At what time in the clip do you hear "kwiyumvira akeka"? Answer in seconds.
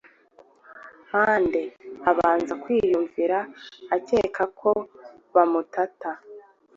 2.63-4.43